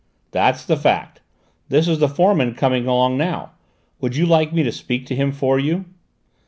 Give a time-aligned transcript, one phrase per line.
[0.31, 1.21] "That's the fact;
[1.69, 3.51] this is the foreman coming along now:
[3.99, 5.85] would you like me to speak to him for you?"